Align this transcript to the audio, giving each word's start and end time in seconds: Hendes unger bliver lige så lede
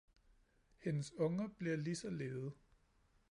Hendes 0.79 1.11
unger 1.17 1.47
bliver 1.47 1.75
lige 1.75 1.95
så 1.95 2.09
lede 2.09 2.51